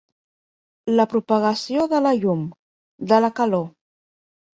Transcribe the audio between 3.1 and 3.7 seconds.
de la calor.